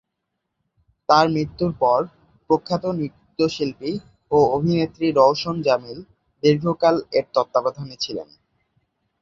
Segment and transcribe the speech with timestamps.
[1.09, 1.99] তার মৃত্যুর পর
[2.49, 3.91] প্রখ্যাত নৃত্যশিল্পী
[4.31, 5.99] ও অভিনেত্রী রওশন জামিল
[6.43, 8.27] দীর্ঘকাল এর তত্ত্বাবধানে ছিলেন।